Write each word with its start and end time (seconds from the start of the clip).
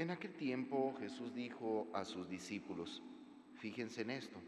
En 0.00 0.10
aquel 0.10 0.32
tiempo 0.32 0.94
Jesús 0.98 1.34
dijo 1.34 1.86
a 1.92 2.06
sus 2.06 2.26
discípulos, 2.26 3.02
fíjense 3.58 4.00
en 4.00 4.08
esto, 4.08 4.38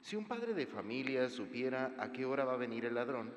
si 0.00 0.16
un 0.16 0.24
padre 0.24 0.54
de 0.54 0.64
familia 0.64 1.28
supiera 1.28 1.94
a 1.98 2.12
qué 2.12 2.24
hora 2.24 2.46
va 2.46 2.54
a 2.54 2.56
venir 2.56 2.86
el 2.86 2.94
ladrón, 2.94 3.30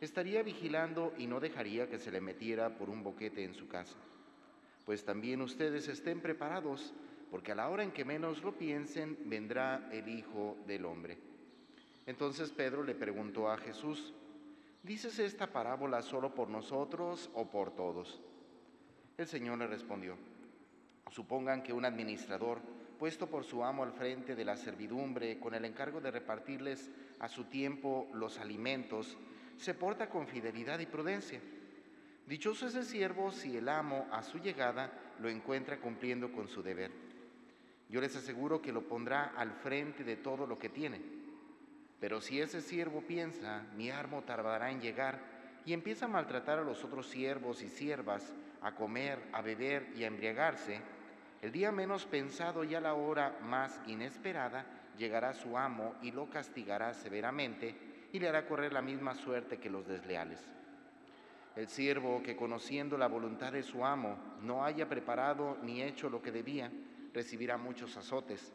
estaría 0.00 0.42
vigilando 0.42 1.12
y 1.18 1.26
no 1.26 1.38
dejaría 1.38 1.90
que 1.90 1.98
se 1.98 2.10
le 2.10 2.22
metiera 2.22 2.78
por 2.78 2.88
un 2.88 3.02
boquete 3.02 3.44
en 3.44 3.52
su 3.52 3.68
casa. 3.68 3.98
Pues 4.86 5.04
también 5.04 5.42
ustedes 5.42 5.86
estén 5.86 6.22
preparados, 6.22 6.94
porque 7.30 7.52
a 7.52 7.56
la 7.56 7.68
hora 7.68 7.84
en 7.84 7.92
que 7.92 8.06
menos 8.06 8.42
lo 8.42 8.56
piensen, 8.56 9.18
vendrá 9.26 9.90
el 9.92 10.08
Hijo 10.08 10.56
del 10.66 10.86
Hombre. 10.86 11.18
Entonces 12.06 12.50
Pedro 12.52 12.82
le 12.82 12.94
preguntó 12.94 13.50
a 13.50 13.58
Jesús, 13.58 14.14
¿dices 14.82 15.18
esta 15.18 15.52
parábola 15.52 16.00
solo 16.00 16.34
por 16.34 16.48
nosotros 16.48 17.28
o 17.34 17.50
por 17.50 17.76
todos? 17.76 18.18
El 19.18 19.26
Señor 19.26 19.58
le 19.58 19.66
respondió, 19.66 20.16
supongan 21.10 21.62
que 21.62 21.72
un 21.72 21.84
administrador, 21.84 22.60
puesto 22.98 23.28
por 23.28 23.44
su 23.44 23.64
amo 23.64 23.82
al 23.82 23.92
frente 23.92 24.34
de 24.34 24.44
la 24.44 24.56
servidumbre, 24.56 25.38
con 25.38 25.54
el 25.54 25.64
encargo 25.64 26.00
de 26.00 26.10
repartirles 26.10 26.90
a 27.20 27.28
su 27.28 27.44
tiempo 27.44 28.08
los 28.14 28.38
alimentos, 28.38 29.16
se 29.56 29.74
porta 29.74 30.08
con 30.08 30.26
fidelidad 30.26 30.78
y 30.80 30.86
prudencia. 30.86 31.40
Dichoso 32.26 32.66
es 32.66 32.74
el 32.74 32.84
siervo 32.84 33.30
si 33.30 33.56
el 33.56 33.68
amo 33.68 34.06
a 34.10 34.22
su 34.22 34.38
llegada 34.38 34.92
lo 35.20 35.28
encuentra 35.28 35.78
cumpliendo 35.78 36.32
con 36.32 36.48
su 36.48 36.62
deber. 36.62 36.90
Yo 37.88 38.00
les 38.00 38.16
aseguro 38.16 38.60
que 38.60 38.72
lo 38.72 38.88
pondrá 38.88 39.32
al 39.36 39.52
frente 39.52 40.02
de 40.02 40.16
todo 40.16 40.46
lo 40.46 40.58
que 40.58 40.68
tiene 40.68 41.16
pero 42.00 42.20
si 42.20 42.40
ese 42.40 42.60
siervo 42.60 43.00
piensa, 43.00 43.64
mi 43.74 43.90
armo 43.90 44.22
tardará 44.22 44.70
en 44.70 44.80
llegar, 44.80 45.18
y 45.64 45.72
empieza 45.72 46.04
a 46.04 46.08
maltratar 46.08 46.58
a 46.58 46.64
los 46.64 46.84
otros 46.84 47.08
siervos 47.08 47.62
y 47.62 47.68
siervas, 47.68 48.34
a 48.62 48.74
comer, 48.74 49.18
a 49.32 49.42
beber 49.42 49.88
y 49.96 50.04
a 50.04 50.06
embriagarse, 50.06 50.80
el 51.46 51.52
día 51.52 51.70
menos 51.70 52.04
pensado 52.06 52.64
y 52.64 52.74
a 52.74 52.80
la 52.80 52.94
hora 52.94 53.38
más 53.40 53.80
inesperada 53.86 54.66
llegará 54.98 55.32
su 55.32 55.56
amo 55.56 55.94
y 56.02 56.10
lo 56.10 56.28
castigará 56.28 56.92
severamente 56.92 57.74
y 58.12 58.18
le 58.18 58.28
hará 58.28 58.46
correr 58.46 58.72
la 58.72 58.82
misma 58.82 59.14
suerte 59.14 59.58
que 59.58 59.70
los 59.70 59.86
desleales. 59.86 60.44
El 61.54 61.68
siervo 61.68 62.20
que 62.20 62.34
conociendo 62.34 62.98
la 62.98 63.06
voluntad 63.06 63.52
de 63.52 63.62
su 63.62 63.86
amo 63.86 64.18
no 64.42 64.64
haya 64.64 64.88
preparado 64.88 65.56
ni 65.62 65.82
hecho 65.82 66.10
lo 66.10 66.20
que 66.20 66.32
debía, 66.32 66.70
recibirá 67.14 67.56
muchos 67.56 67.96
azotes 67.96 68.52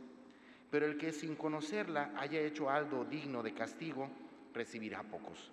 pero 0.71 0.85
el 0.85 0.97
que 0.97 1.11
sin 1.11 1.35
conocerla 1.35 2.13
haya 2.17 2.39
hecho 2.39 2.69
algo 2.69 3.03
digno 3.03 3.43
de 3.43 3.53
castigo, 3.53 4.09
recibirá 4.53 5.03
pocos. 5.03 5.51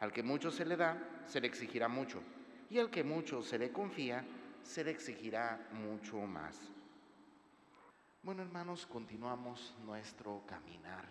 Al 0.00 0.12
que 0.12 0.24
mucho 0.24 0.50
se 0.50 0.64
le 0.64 0.76
da, 0.76 0.98
se 1.26 1.40
le 1.40 1.46
exigirá 1.46 1.86
mucho, 1.86 2.20
y 2.68 2.80
al 2.80 2.90
que 2.90 3.04
mucho 3.04 3.42
se 3.42 3.56
le 3.56 3.70
confía, 3.70 4.24
se 4.62 4.84
le 4.84 4.90
exigirá 4.90 5.68
mucho 5.72 6.18
más. 6.18 6.58
Bueno, 8.22 8.42
hermanos, 8.42 8.86
continuamos 8.86 9.74
nuestro 9.84 10.42
caminar. 10.46 11.04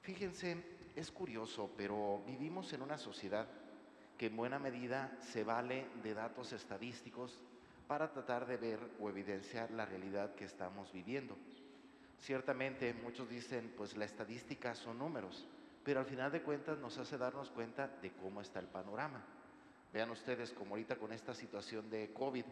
Fíjense, 0.00 0.56
es 0.96 1.10
curioso, 1.10 1.70
pero 1.76 2.22
vivimos 2.26 2.72
en 2.72 2.82
una 2.82 2.96
sociedad 2.96 3.46
que 4.16 4.26
en 4.26 4.36
buena 4.36 4.58
medida 4.58 5.16
se 5.20 5.44
vale 5.44 5.86
de 6.02 6.14
datos 6.14 6.52
estadísticos 6.52 7.42
para 7.86 8.10
tratar 8.10 8.46
de 8.46 8.56
ver 8.56 8.78
o 9.00 9.08
evidenciar 9.08 9.70
la 9.72 9.84
realidad 9.84 10.34
que 10.34 10.44
estamos 10.44 10.92
viviendo. 10.92 11.36
Ciertamente 12.18 12.94
muchos 12.94 13.28
dicen, 13.28 13.72
pues 13.76 13.96
la 13.96 14.04
estadística 14.04 14.74
son 14.74 14.98
números, 14.98 15.46
pero 15.82 16.00
al 16.00 16.06
final 16.06 16.30
de 16.30 16.42
cuentas 16.42 16.78
nos 16.78 16.98
hace 16.98 17.18
darnos 17.18 17.50
cuenta 17.50 17.88
de 17.88 18.12
cómo 18.12 18.40
está 18.40 18.60
el 18.60 18.66
panorama. 18.66 19.24
Vean 19.92 20.10
ustedes 20.10 20.52
como 20.52 20.70
ahorita 20.70 20.96
con 20.96 21.12
esta 21.12 21.34
situación 21.34 21.90
de 21.90 22.12
COVID, 22.12 22.44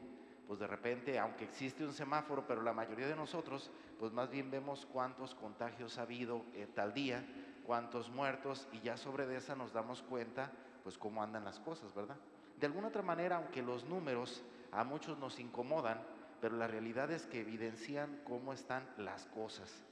pues 0.47 0.59
de 0.59 0.67
repente, 0.67 1.19
aunque 1.19 1.45
existe 1.45 1.85
un 1.85 1.93
semáforo, 1.93 2.47
pero 2.47 2.63
la 2.63 2.73
mayoría 2.73 3.07
de 3.07 3.15
nosotros, 3.15 3.71
pues 3.99 4.13
más 4.13 4.31
bien 4.31 4.51
vemos 4.51 4.87
cuántos 4.87 5.35
contagios 5.35 5.99
ha 5.99 6.03
habido 6.03 6.45
eh, 6.55 6.67
tal 6.75 6.95
día, 6.95 7.25
cuántos 7.65 8.11
muertos, 8.11 8.67
y 8.73 8.81
ya 8.81 8.97
sobre 8.97 9.37
esa 9.37 9.55
nos 9.55 9.73
damos 9.73 10.03
cuenta, 10.03 10.51
pues 10.83 10.97
cómo 10.97 11.23
andan 11.23 11.45
las 11.45 11.61
cosas, 11.61 11.95
¿verdad? 11.95 12.17
De 12.59 12.67
alguna 12.67 12.89
otra 12.89 13.03
manera, 13.03 13.37
aunque 13.37 13.63
los 13.63 13.85
números 13.85 14.43
a 14.73 14.85
muchos 14.85 15.19
nos 15.19 15.39
incomodan, 15.39 16.03
pero 16.41 16.57
la 16.57 16.67
realidad 16.67 17.11
es 17.11 17.27
que 17.27 17.41
evidencian 17.41 18.21
cómo 18.25 18.53
están 18.53 18.89
las 18.97 19.27
cosas. 19.27 19.83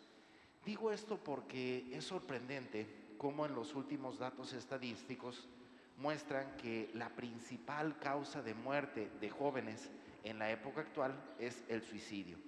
Digo 0.65 0.91
esto 0.91 1.19
porque 1.23 1.89
es 1.93 2.05
sorprendente 2.05 3.15
cómo 3.19 3.47
en 3.47 3.55
los 3.55 3.75
últimos 3.75 4.19
datos 4.19 4.53
estadísticos 4.53 5.49
muestran 5.99 6.57
que 6.57 6.91
la 6.95 7.09
principal 7.11 7.99
causa 7.99 8.43
de 8.43 8.55
muerte 8.55 9.11
de 9.21 9.31
jóvenes 9.31 9.91
en 10.25 10.39
la 10.39 10.51
época 10.51 10.83
actual 10.83 11.15
es 11.39 11.63
el 11.69 11.83
suicidio. 11.83 12.39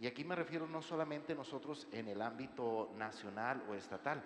Y 0.00 0.06
aquí 0.06 0.24
me 0.24 0.34
refiero 0.34 0.66
no 0.66 0.82
solamente 0.82 1.34
nosotros 1.34 1.86
en 1.92 2.08
el 2.08 2.22
ámbito 2.22 2.92
nacional 2.96 3.62
o 3.68 3.74
estatal, 3.74 4.22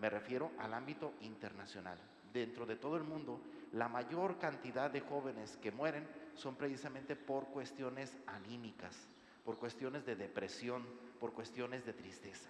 me 0.00 0.08
refiero 0.08 0.52
al 0.58 0.74
ámbito 0.74 1.12
internacional. 1.20 1.98
Dentro 2.32 2.66
de 2.66 2.76
todo 2.76 2.96
el 2.96 3.04
mundo, 3.04 3.40
la 3.72 3.88
mayor 3.88 4.38
cantidad 4.38 4.90
de 4.90 5.00
jóvenes 5.00 5.56
que 5.58 5.72
mueren 5.72 6.06
son 6.34 6.56
precisamente 6.56 7.16
por 7.16 7.46
cuestiones 7.48 8.16
anímicas, 8.26 8.96
por 9.44 9.58
cuestiones 9.58 10.04
de 10.06 10.16
depresión, 10.16 10.84
por 11.20 11.32
cuestiones 11.32 11.84
de 11.84 11.92
tristeza. 11.92 12.48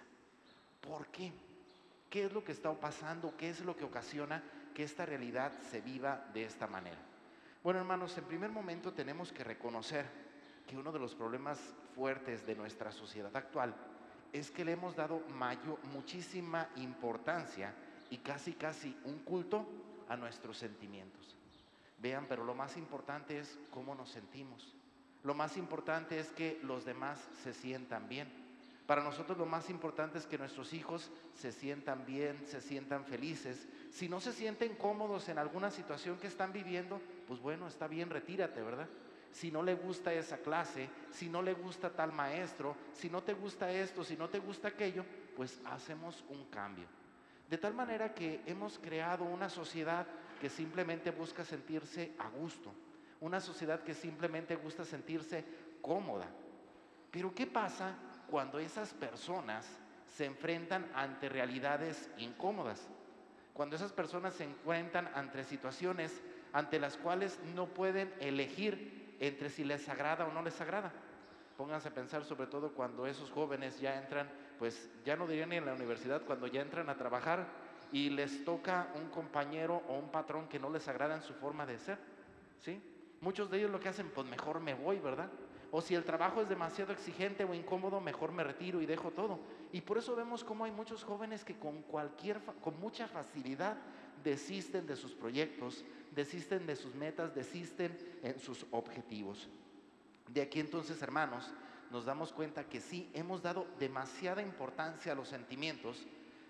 ¿Por 0.81 1.07
qué? 1.07 1.31
¿Qué 2.09 2.25
es 2.25 2.33
lo 2.33 2.43
que 2.43 2.51
está 2.51 2.73
pasando? 2.73 3.35
¿Qué 3.37 3.49
es 3.49 3.61
lo 3.61 3.75
que 3.75 3.83
ocasiona 3.83 4.43
que 4.79 4.85
esta 4.85 5.05
realidad 5.05 5.51
se 5.69 5.81
viva 5.81 6.25
de 6.33 6.45
esta 6.45 6.65
manera? 6.65 6.95
Bueno, 7.61 7.81
hermanos, 7.81 8.17
en 8.17 8.23
primer 8.23 8.49
momento 8.49 8.93
tenemos 8.93 9.33
que 9.33 9.43
reconocer 9.43 10.05
que 10.65 10.77
uno 10.77 10.93
de 10.93 10.99
los 10.99 11.15
problemas 11.15 11.59
fuertes 11.93 12.47
de 12.47 12.55
nuestra 12.55 12.93
sociedad 12.93 13.35
actual 13.35 13.75
es 14.31 14.49
que 14.49 14.63
le 14.63 14.71
hemos 14.71 14.95
dado 14.95 15.21
muchísima 15.91 16.69
importancia 16.77 17.73
y 18.09 18.19
casi 18.19 18.53
casi 18.53 18.97
un 19.03 19.19
culto 19.19 19.67
a 20.07 20.15
nuestros 20.15 20.57
sentimientos. 20.57 21.35
Vean, 21.97 22.27
pero 22.29 22.45
lo 22.45 22.55
más 22.55 22.77
importante 22.77 23.37
es 23.37 23.59
cómo 23.71 23.95
nos 23.95 24.09
sentimos. 24.09 24.77
Lo 25.25 25.33
más 25.33 25.57
importante 25.57 26.21
es 26.21 26.29
que 26.29 26.57
los 26.63 26.85
demás 26.85 27.19
se 27.43 27.51
sientan 27.51 28.07
bien. 28.07 28.31
Para 28.89 29.03
nosotros 29.03 29.37
lo 29.37 29.45
más 29.45 29.69
importante 29.69 30.17
es 30.17 30.25
que 30.25 30.39
nuestros 30.39 30.73
hijos 30.73 31.11
se 31.35 31.51
sientan 31.51 32.07
bien, 32.07 32.41
se 32.47 32.59
sientan 32.59 33.05
felices. 33.05 33.67
Si 33.91 34.07
no 34.07 34.19
se 34.19 34.33
sienten 34.33 34.75
cómodos 34.75 35.29
en 35.29 35.39
alguna 35.39 35.71
situación 35.71 36.17
que 36.17 36.27
están 36.27 36.53
viviendo, 36.53 37.01
pues 37.27 37.39
bueno, 37.39 37.67
está 37.67 37.87
bien, 37.87 38.09
retírate, 38.09 38.61
¿verdad? 38.61 38.87
Si 39.31 39.51
no 39.51 39.61
le 39.61 39.75
gusta 39.75 40.13
esa 40.13 40.37
clase, 40.37 40.89
si 41.11 41.29
no 41.29 41.41
le 41.41 41.53
gusta 41.53 41.89
tal 41.89 42.11
maestro, 42.11 42.75
si 42.93 43.09
no 43.09 43.21
te 43.21 43.33
gusta 43.33 43.71
esto, 43.71 44.03
si 44.03 44.15
no 44.15 44.29
te 44.29 44.39
gusta 44.39 44.69
aquello, 44.69 45.05
pues 45.35 45.59
hacemos 45.65 46.23
un 46.29 46.45
cambio. 46.45 46.87
De 47.49 47.57
tal 47.57 47.73
manera 47.73 48.13
que 48.13 48.41
hemos 48.45 48.77
creado 48.77 49.25
una 49.25 49.49
sociedad 49.49 50.05
que 50.39 50.49
simplemente 50.49 51.11
busca 51.11 51.43
sentirse 51.43 52.13
a 52.19 52.29
gusto, 52.29 52.71
una 53.21 53.39
sociedad 53.39 53.83
que 53.83 53.93
simplemente 53.93 54.55
gusta 54.55 54.85
sentirse 54.85 55.43
cómoda. 55.81 56.27
Pero 57.11 57.33
¿qué 57.33 57.47
pasa 57.47 57.95
cuando 58.29 58.59
esas 58.59 58.93
personas 58.93 59.67
se 60.15 60.25
enfrentan 60.25 60.89
ante 60.93 61.27
realidades 61.27 62.09
incómodas? 62.17 62.87
Cuando 63.59 63.75
esas 63.75 63.91
personas 63.91 64.35
se 64.35 64.45
encuentran 64.45 65.11
ante 65.15 65.43
situaciones 65.43 66.21
ante 66.53 66.79
las 66.79 66.95
cuales 66.95 67.37
no 67.55 67.65
pueden 67.65 68.09
elegir 68.21 69.17
entre 69.19 69.49
si 69.49 69.65
les 69.65 69.89
agrada 69.89 70.25
o 70.25 70.31
no 70.31 70.41
les 70.41 70.61
agrada. 70.61 70.93
Pónganse 71.57 71.89
a 71.89 71.93
pensar 71.93 72.23
sobre 72.23 72.47
todo 72.47 72.71
cuando 72.71 73.05
esos 73.05 73.29
jóvenes 73.31 73.77
ya 73.81 74.01
entran, 74.01 74.29
pues 74.57 74.89
ya 75.03 75.17
no 75.17 75.27
dirían 75.27 75.49
ni 75.49 75.57
en 75.57 75.65
la 75.65 75.73
universidad, 75.73 76.21
cuando 76.21 76.47
ya 76.47 76.61
entran 76.61 76.89
a 76.89 76.95
trabajar 76.95 77.47
y 77.91 78.09
les 78.11 78.45
toca 78.45 78.93
un 78.95 79.09
compañero 79.09 79.83
o 79.89 79.95
un 79.95 80.09
patrón 80.09 80.47
que 80.47 80.57
no 80.57 80.69
les 80.69 80.87
agrada 80.87 81.15
en 81.15 81.21
su 81.21 81.33
forma 81.33 81.65
de 81.65 81.79
ser. 81.79 81.97
¿sí? 82.61 82.81
Muchos 83.19 83.51
de 83.51 83.57
ellos 83.57 83.71
lo 83.71 83.81
que 83.81 83.89
hacen, 83.89 84.09
pues 84.15 84.25
mejor 84.25 84.61
me 84.61 84.73
voy, 84.73 84.99
¿verdad? 84.99 85.27
O 85.71 85.81
si 85.81 85.95
el 85.95 86.03
trabajo 86.03 86.41
es 86.41 86.49
demasiado 86.49 86.91
exigente 86.91 87.43
o 87.43 87.53
incómodo, 87.53 88.01
mejor 88.01 88.31
me 88.31 88.43
retiro 88.43 88.81
y 88.81 88.85
dejo 88.85 89.11
todo. 89.11 89.39
Y 89.71 89.81
por 89.81 89.97
eso 89.97 90.15
vemos 90.15 90.43
cómo 90.43 90.65
hay 90.65 90.71
muchos 90.71 91.03
jóvenes 91.03 91.43
que 91.43 91.57
con 91.57 91.81
cualquier, 91.83 92.41
con 92.61 92.79
mucha 92.79 93.07
facilidad 93.07 93.77
desisten 94.23 94.87
de 94.87 94.95
sus 94.95 95.13
proyectos, 95.13 95.83
desisten 96.15 96.65
de 96.65 96.75
sus 96.75 96.95
metas, 96.95 97.35
desisten 97.35 97.97
en 98.23 98.39
sus 98.39 98.65
objetivos. 98.71 99.47
De 100.27 100.41
aquí 100.41 100.59
entonces, 100.59 101.01
hermanos, 101.01 101.51
nos 101.91 102.05
damos 102.05 102.33
cuenta 102.33 102.65
que 102.65 102.81
sí, 102.81 103.09
hemos 103.13 103.41
dado 103.41 103.67
demasiada 103.79 104.41
importancia 104.41 105.11
a 105.11 105.15
los 105.15 105.27
sentimientos 105.27 106.07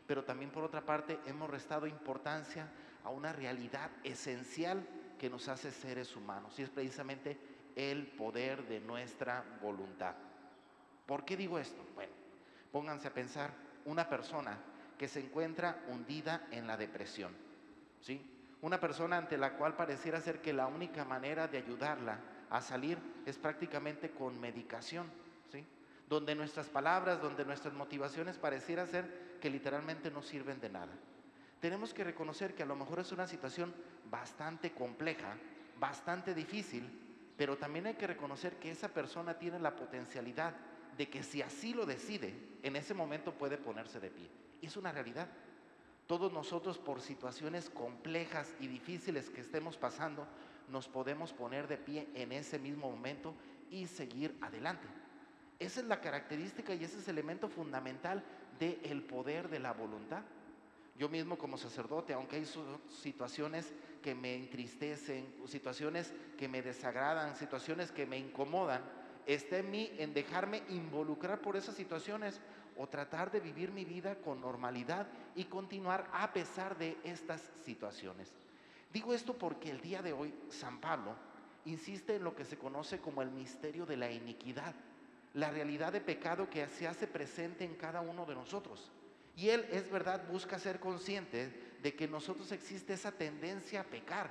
pero 0.09 0.23
también 0.23 0.49
por 0.49 0.63
otra 0.63 0.83
parte 0.83 1.19
hemos 1.27 1.47
restado 1.51 1.85
importancia 1.85 2.67
a 3.03 3.11
una 3.11 3.31
realidad 3.31 3.91
esencial 4.03 4.83
que 5.19 5.29
nos 5.29 5.47
hace 5.47 5.71
seres 5.71 6.15
humanos 6.15 6.57
y 6.57 6.63
es 6.63 6.71
precisamente 6.71 7.37
el 7.79 8.07
poder 8.07 8.67
de 8.67 8.81
nuestra 8.81 9.43
voluntad. 9.61 10.13
¿Por 11.05 11.23
qué 11.23 11.37
digo 11.37 11.57
esto? 11.57 11.81
Bueno, 11.95 12.11
pónganse 12.73 13.07
a 13.07 13.13
pensar 13.13 13.51
una 13.85 14.09
persona 14.09 14.57
que 14.97 15.07
se 15.07 15.21
encuentra 15.21 15.81
hundida 15.87 16.45
en 16.51 16.67
la 16.67 16.75
depresión, 16.75 17.31
¿sí? 18.01 18.21
Una 18.61 18.81
persona 18.81 19.17
ante 19.17 19.37
la 19.37 19.53
cual 19.53 19.77
pareciera 19.77 20.19
ser 20.19 20.41
que 20.41 20.51
la 20.51 20.67
única 20.67 21.05
manera 21.05 21.47
de 21.47 21.59
ayudarla 21.59 22.19
a 22.49 22.59
salir 22.59 22.97
es 23.25 23.37
prácticamente 23.37 24.11
con 24.11 24.37
medicación, 24.41 25.09
¿sí? 25.49 25.65
Donde 26.09 26.35
nuestras 26.35 26.67
palabras, 26.67 27.21
donde 27.21 27.45
nuestras 27.45 27.73
motivaciones 27.73 28.37
pareciera 28.37 28.85
ser 28.87 29.37
que 29.39 29.49
literalmente 29.49 30.11
no 30.11 30.21
sirven 30.21 30.59
de 30.59 30.69
nada. 30.69 30.91
Tenemos 31.61 31.93
que 31.93 32.03
reconocer 32.03 32.55
que 32.55 32.63
a 32.63 32.65
lo 32.65 32.75
mejor 32.75 32.99
es 32.99 33.13
una 33.13 33.25
situación 33.25 33.73
bastante 34.11 34.73
compleja, 34.73 35.37
bastante 35.79 36.33
difícil, 36.33 37.08
pero 37.39 37.57
también 37.57 37.87
hay 37.87 37.93
que 37.93 38.05
reconocer 38.05 38.57
que 38.59 38.69
esa 38.69 38.89
persona 38.89 39.39
tiene 39.39 39.59
la 39.59 39.73
potencialidad 39.73 40.53
de 40.97 41.09
que 41.09 41.23
si 41.23 41.41
así 41.41 41.73
lo 41.73 41.85
decide, 41.85 42.35
en 42.63 42.75
ese 42.75 42.93
momento 42.93 43.33
puede 43.33 43.57
ponerse 43.57 44.01
de 44.01 44.09
pie. 44.09 44.29
Y 44.59 44.65
es 44.65 44.75
una 44.75 44.91
realidad. 44.91 45.29
Todos 46.05 46.33
nosotros 46.33 46.77
por 46.77 46.99
situaciones 46.99 47.69
complejas 47.69 48.53
y 48.59 48.67
difíciles 48.67 49.29
que 49.29 49.39
estemos 49.39 49.77
pasando, 49.77 50.27
nos 50.67 50.89
podemos 50.89 51.31
poner 51.31 51.69
de 51.69 51.77
pie 51.77 52.09
en 52.13 52.33
ese 52.33 52.59
mismo 52.59 52.91
momento 52.91 53.33
y 53.71 53.87
seguir 53.87 54.37
adelante. 54.41 54.89
Esa 55.59 55.79
es 55.79 55.85
la 55.85 56.01
característica 56.01 56.75
y 56.75 56.83
ese 56.83 56.97
es 56.99 57.07
el 57.07 57.19
elemento 57.19 57.47
fundamental 57.47 58.21
del 58.59 59.01
poder 59.03 59.47
de 59.47 59.59
la 59.59 59.71
voluntad. 59.71 60.23
Yo 60.97 61.07
mismo 61.07 61.37
como 61.37 61.57
sacerdote, 61.57 62.11
aunque 62.11 62.35
hay 62.35 62.45
situaciones 62.89 63.71
que 64.01 64.15
me 64.15 64.35
entristecen, 64.35 65.33
situaciones 65.45 66.13
que 66.37 66.47
me 66.47 66.61
desagradan, 66.61 67.35
situaciones 67.35 67.91
que 67.91 68.05
me 68.05 68.17
incomodan, 68.17 68.81
está 69.25 69.57
en 69.57 69.71
mí 69.71 69.91
en 69.97 70.13
dejarme 70.13 70.63
involucrar 70.69 71.41
por 71.41 71.55
esas 71.55 71.75
situaciones 71.75 72.39
o 72.77 72.87
tratar 72.87 73.29
de 73.31 73.39
vivir 73.39 73.71
mi 73.71 73.85
vida 73.85 74.15
con 74.15 74.39
normalidad 74.39 75.07
y 75.35 75.45
continuar 75.45 76.09
a 76.13 76.31
pesar 76.31 76.77
de 76.77 76.97
estas 77.03 77.41
situaciones. 77.65 78.31
Digo 78.91 79.13
esto 79.13 79.37
porque 79.37 79.69
el 79.69 79.81
día 79.81 80.01
de 80.01 80.13
hoy 80.13 80.33
San 80.49 80.79
Pablo 80.79 81.15
insiste 81.65 82.15
en 82.15 82.23
lo 82.23 82.35
que 82.35 82.45
se 82.45 82.57
conoce 82.57 82.99
como 82.99 83.21
el 83.21 83.31
misterio 83.31 83.85
de 83.85 83.97
la 83.97 84.09
iniquidad, 84.09 84.73
la 85.33 85.51
realidad 85.51 85.91
de 85.91 86.01
pecado 86.01 86.49
que 86.49 86.67
se 86.67 86.87
hace 86.87 87.05
presente 87.05 87.65
en 87.65 87.75
cada 87.75 88.01
uno 88.01 88.25
de 88.25 88.35
nosotros. 88.35 88.91
Y 89.35 89.49
él, 89.49 89.67
es 89.71 89.89
verdad, 89.91 90.27
busca 90.27 90.57
ser 90.57 90.79
consciente 90.79 91.68
de 91.81 91.95
que 91.95 92.07
nosotros 92.07 92.51
existe 92.51 92.93
esa 92.93 93.11
tendencia 93.11 93.81
a 93.81 93.85
pecar, 93.85 94.29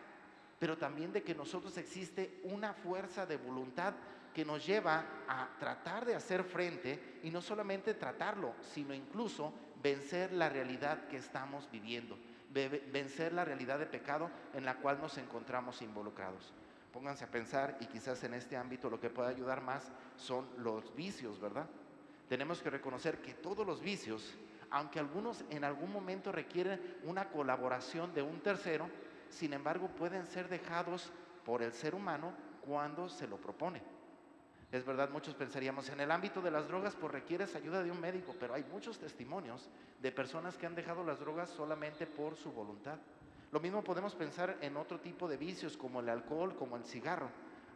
pero 0.58 0.76
también 0.76 1.12
de 1.12 1.22
que 1.22 1.34
nosotros 1.34 1.76
existe 1.78 2.40
una 2.44 2.72
fuerza 2.72 3.26
de 3.26 3.36
voluntad 3.36 3.94
que 4.34 4.44
nos 4.44 4.64
lleva 4.66 5.04
a 5.26 5.48
tratar 5.58 6.04
de 6.04 6.14
hacer 6.14 6.44
frente 6.44 7.20
y 7.22 7.30
no 7.30 7.40
solamente 7.40 7.94
tratarlo, 7.94 8.54
sino 8.74 8.94
incluso 8.94 9.52
vencer 9.82 10.32
la 10.32 10.48
realidad 10.48 11.08
que 11.08 11.16
estamos 11.16 11.70
viviendo 11.70 12.16
vencer 12.50 13.32
la 13.32 13.44
realidad 13.44 13.78
de 13.78 13.86
pecado 13.86 14.30
en 14.54 14.64
la 14.64 14.76
cual 14.76 15.00
nos 15.00 15.18
encontramos 15.18 15.82
involucrados. 15.82 16.52
Pónganse 16.92 17.24
a 17.24 17.30
pensar 17.30 17.76
y 17.80 17.86
quizás 17.86 18.22
en 18.24 18.34
este 18.34 18.56
ámbito 18.56 18.88
lo 18.88 19.00
que 19.00 19.10
puede 19.10 19.28
ayudar 19.28 19.60
más 19.60 19.90
son 20.16 20.48
los 20.58 20.94
vicios, 20.96 21.38
¿verdad? 21.40 21.66
Tenemos 22.28 22.62
que 22.62 22.70
reconocer 22.70 23.20
que 23.20 23.34
todos 23.34 23.66
los 23.66 23.80
vicios, 23.80 24.34
aunque 24.70 24.98
algunos 24.98 25.44
en 25.50 25.64
algún 25.64 25.92
momento 25.92 26.32
requieren 26.32 26.98
una 27.04 27.28
colaboración 27.30 28.14
de 28.14 28.22
un 28.22 28.40
tercero, 28.40 28.88
sin 29.30 29.52
embargo 29.52 29.88
pueden 29.88 30.26
ser 30.26 30.48
dejados 30.48 31.12
por 31.44 31.62
el 31.62 31.72
ser 31.72 31.94
humano 31.94 32.32
cuando 32.64 33.08
se 33.08 33.26
lo 33.26 33.36
propone. 33.38 33.82
Es 34.70 34.84
verdad, 34.84 35.08
muchos 35.08 35.34
pensaríamos, 35.34 35.88
en 35.88 36.00
el 36.00 36.10
ámbito 36.10 36.42
de 36.42 36.50
las 36.50 36.68
drogas, 36.68 36.94
pues 36.94 37.10
requieres 37.10 37.54
ayuda 37.54 37.82
de 37.82 37.90
un 37.90 38.00
médico, 38.00 38.34
pero 38.38 38.52
hay 38.52 38.64
muchos 38.64 38.98
testimonios 38.98 39.70
de 40.02 40.12
personas 40.12 40.58
que 40.58 40.66
han 40.66 40.74
dejado 40.74 41.02
las 41.04 41.20
drogas 41.20 41.48
solamente 41.48 42.06
por 42.06 42.36
su 42.36 42.52
voluntad. 42.52 42.98
Lo 43.50 43.60
mismo 43.60 43.82
podemos 43.82 44.14
pensar 44.14 44.58
en 44.60 44.76
otro 44.76 45.00
tipo 45.00 45.26
de 45.26 45.38
vicios 45.38 45.78
como 45.78 46.00
el 46.00 46.10
alcohol, 46.10 46.54
como 46.54 46.76
el 46.76 46.84
cigarro. 46.84 47.30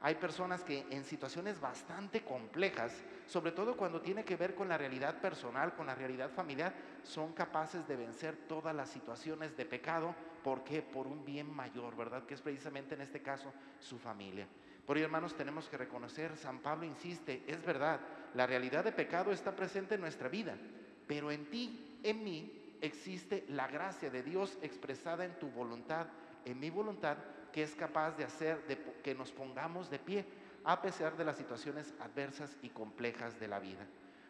Hay 0.04 0.16
personas 0.16 0.64
que 0.64 0.84
en 0.90 1.04
situaciones 1.04 1.60
bastante 1.60 2.22
complejas, 2.22 2.92
sobre 3.28 3.52
todo 3.52 3.76
cuando 3.76 4.00
tiene 4.00 4.24
que 4.24 4.34
ver 4.34 4.56
con 4.56 4.68
la 4.68 4.76
realidad 4.76 5.20
personal, 5.20 5.74
con 5.74 5.86
la 5.86 5.94
realidad 5.94 6.28
familiar, 6.30 6.74
son 7.04 7.32
capaces 7.32 7.86
de 7.86 7.94
vencer 7.94 8.36
todas 8.48 8.74
las 8.74 8.90
situaciones 8.90 9.56
de 9.56 9.64
pecado. 9.64 10.12
¿Por 10.42 10.64
qué? 10.64 10.82
Por 10.82 11.06
un 11.06 11.24
bien 11.24 11.48
mayor, 11.54 11.96
¿verdad? 11.96 12.24
Que 12.24 12.34
es 12.34 12.42
precisamente 12.42 12.96
en 12.96 13.02
este 13.02 13.22
caso 13.22 13.52
su 13.78 13.96
familia. 13.96 14.48
Por 14.84 14.96
ello, 14.96 15.06
hermanos, 15.06 15.36
tenemos 15.36 15.68
que 15.68 15.76
reconocer, 15.76 16.36
San 16.36 16.58
Pablo 16.58 16.84
insiste, 16.84 17.44
es 17.46 17.64
verdad, 17.64 18.00
la 18.34 18.48
realidad 18.48 18.82
de 18.82 18.90
pecado 18.90 19.30
está 19.30 19.54
presente 19.54 19.94
en 19.94 20.00
nuestra 20.00 20.28
vida, 20.28 20.56
pero 21.06 21.30
en 21.30 21.48
ti, 21.48 22.00
en 22.02 22.24
mí, 22.24 22.76
existe 22.80 23.44
la 23.48 23.68
gracia 23.68 24.10
de 24.10 24.24
Dios 24.24 24.58
expresada 24.62 25.24
en 25.24 25.38
tu 25.38 25.48
voluntad, 25.48 26.08
en 26.44 26.58
mi 26.58 26.70
voluntad, 26.70 27.16
que 27.52 27.62
es 27.62 27.74
capaz 27.76 28.16
de 28.16 28.24
hacer 28.24 28.66
de, 28.66 28.76
que 29.02 29.14
nos 29.14 29.32
pongamos 29.32 29.90
de 29.90 29.98
pie 29.98 30.24
a 30.64 30.80
pesar 30.80 31.16
de 31.16 31.24
las 31.24 31.36
situaciones 31.36 31.92
adversas 32.00 32.56
y 32.62 32.68
complejas 32.68 33.38
de 33.40 33.48
la 33.48 33.58
vida. 33.58 33.86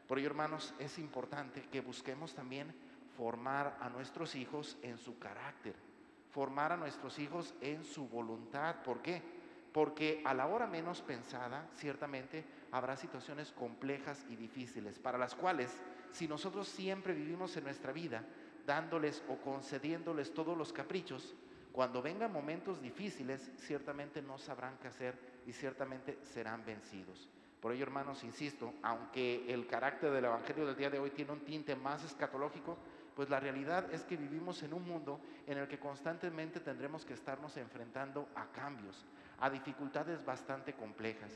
Por 0.09 0.19
ello, 0.19 0.29
hermanos, 0.29 0.75
es 0.79 0.99
importante 0.99 1.69
que 1.71 1.81
busquemos 1.81 2.35
también 2.35 2.75
formar 3.17 3.77
a 3.81 3.89
nuestros 3.89 4.35
hijos 4.35 4.77
en 4.83 4.99
su 4.99 5.19
carácter, 5.19 5.75
formar 6.31 6.73
a 6.73 6.77
nuestros 6.77 7.19
hijos 7.19 7.55
en 7.61 7.85
su 7.85 8.09
voluntad. 8.09 8.77
¿Por 8.83 9.03
qué? 9.03 9.23
porque 9.73 10.23
a 10.25 10.35
la 10.35 10.47
hora 10.47 10.67
menos 10.67 11.01
pensada, 11.01 11.67
ciertamente, 11.75 12.45
habrá 12.71 12.97
situaciones 12.97 13.53
complejas 13.53 14.25
y 14.29 14.37
difíciles, 14.37 14.99
para 14.99 15.19
las 15.19 15.35
cuales, 15.35 15.71
si 16.13 16.29
nosotros 16.29 16.69
siempre 16.69 17.15
vivimos 17.15 17.57
en 17.57 17.65
nuestra 17.65 17.93
vida 17.93 18.25
dándoles 18.67 19.23
o 19.29 19.37
concediéndoles 19.37 20.35
todos 20.35 20.57
los 20.57 20.73
caprichos, 20.73 21.35
cuando 21.73 22.03
vengan 22.03 22.33
momentos 22.33 22.83
difíciles, 22.83 23.51
ciertamente 23.57 24.21
no 24.21 24.39
sabrán 24.39 24.77
qué 24.81 24.89
hacer 24.89 25.19
y 25.47 25.53
ciertamente 25.53 26.19
serán 26.23 26.65
vencidos. 26.65 27.29
Por 27.61 27.73
ello, 27.73 27.85
hermanos, 27.85 28.25
insisto, 28.25 28.75
aunque 28.83 29.53
el 29.53 29.67
carácter 29.67 30.11
del 30.11 30.27
Evangelio 30.27 30.67
del 30.67 30.77
día 30.77 30.91
de 30.91 30.99
hoy 30.99 31.11
tiene 31.11 31.33
un 31.33 31.41
tinte 31.41 31.75
más 31.77 32.05
escatológico, 32.05 32.77
pues 33.15 33.31
la 33.31 33.41
realidad 33.41 33.93
es 33.93 34.03
que 34.03 34.17
vivimos 34.17 34.63
en 34.63 34.75
un 34.75 34.87
mundo 34.87 35.21
en 35.47 35.59
el 35.59 35.69
que 35.69 35.79
constantemente 35.79 36.61
tendremos 36.61 37.05
que 37.05 37.15
estarnos 37.15 37.57
enfrentando 37.57 38.29
a 38.35 38.47
cambios, 38.53 39.05
a 39.39 39.49
dificultades 39.49 40.25
bastante 40.25 40.75
complejas. 40.75 41.33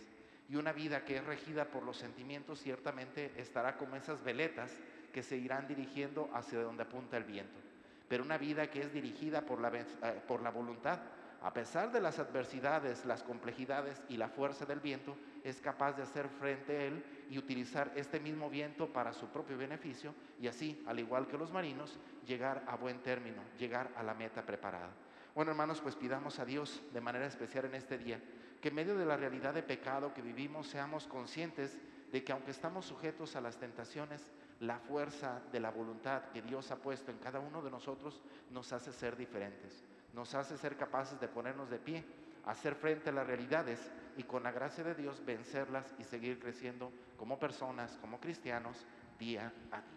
Y 0.49 0.56
una 0.56 0.73
vida 0.73 1.05
que 1.05 1.17
es 1.17 1.25
regida 1.25 1.67
por 1.67 1.83
los 1.83 1.97
sentimientos 1.97 2.61
ciertamente 2.61 3.33
estará 3.37 3.77
como 3.77 3.97
esas 3.97 4.23
veletas 4.23 4.71
que 5.12 5.23
se 5.23 5.37
irán 5.37 5.67
dirigiendo 5.67 6.29
hacia 6.35 6.61
donde 6.61 6.83
apunta 6.83 7.17
el 7.17 7.25
viento. 7.25 7.59
Pero 8.08 8.25
una 8.25 8.38
vida 8.38 8.70
que 8.70 8.81
es 8.81 8.93
dirigida 8.93 9.43
por 9.43 9.61
la, 9.61 9.70
eh, 9.75 10.23
por 10.26 10.43
la 10.43 10.50
voluntad, 10.50 10.99
a 11.43 11.53
pesar 11.53 11.93
de 11.93 12.00
las 12.00 12.19
adversidades, 12.19 13.05
las 13.05 13.23
complejidades 13.23 14.03
y 14.08 14.17
la 14.17 14.29
fuerza 14.29 14.64
del 14.64 14.81
viento, 14.81 15.17
es 15.44 15.61
capaz 15.61 15.93
de 15.93 16.03
hacer 16.03 16.29
frente 16.29 16.76
a 16.76 16.85
él 16.85 17.04
y 17.31 17.38
utilizar 17.38 17.92
este 17.95 18.19
mismo 18.19 18.50
viento 18.50 18.92
para 18.92 19.12
su 19.12 19.26
propio 19.28 19.57
beneficio 19.57 20.14
y 20.40 20.49
así, 20.49 20.83
al 20.87 20.99
igual 20.99 21.26
que 21.28 21.38
los 21.38 21.52
marinos, 21.52 21.99
llegar 22.26 22.64
a 22.66 22.76
buen 22.76 23.00
término, 23.00 23.42
llegar 23.59 23.90
a 23.97 24.02
la 24.02 24.14
meta 24.14 24.45
preparada. 24.45 24.90
Bueno, 25.35 25.50
hermanos, 25.50 25.81
pues 25.81 25.95
pidamos 25.95 26.38
a 26.38 26.45
Dios 26.45 26.83
de 26.92 27.00
manera 27.00 27.26
especial 27.26 27.66
en 27.66 27.75
este 27.75 27.99
día 27.99 28.21
que 28.61 28.69
en 28.69 28.75
medio 28.75 28.97
de 28.97 29.07
la 29.07 29.16
realidad 29.16 29.54
de 29.54 29.62
pecado 29.62 30.14
que 30.14 30.23
vivimos 30.23 30.66
seamos 30.66 31.07
conscientes 31.07 31.78
de 32.11 32.25
que 32.25 32.33
aunque 32.33 32.50
estamos 32.50 32.87
sujetos 32.87 33.37
a 33.37 33.40
las 33.40 33.59
tentaciones, 33.59 34.31
la 34.61 34.79
fuerza 34.79 35.43
de 35.53 35.61
la 35.61 35.71
voluntad 35.71 36.31
que 36.33 36.43
Dios 36.43 36.71
ha 36.71 36.77
puesto 36.77 37.11
en 37.11 37.19
cada 37.19 37.41
uno 37.41 37.63
de 37.63 37.71
nosotros 37.71 38.23
nos 38.51 38.73
hace 38.73 38.93
ser 38.93 39.17
diferentes, 39.17 39.85
nos 40.15 40.35
hace 40.35 40.57
ser 40.57 40.77
capaces 40.77 41.21
de 41.21 41.29
ponernos 41.29 41.69
de 41.69 41.79
pie, 41.79 42.05
hacer 42.47 42.75
frente 42.75 43.11
a 43.11 43.13
las 43.13 43.27
realidades 43.27 43.91
y 44.17 44.23
con 44.23 44.43
la 44.43 44.53
gracia 44.53 44.85
de 44.85 44.95
Dios 44.95 45.25
vencerlas 45.25 45.95
y 45.99 46.05
seguir 46.05 46.39
creciendo 46.39 46.91
como 47.17 47.39
personas, 47.39 47.99
como 48.01 48.21
cristianos, 48.21 48.87
día 49.19 49.53
a 49.71 49.81
día. 49.81 49.96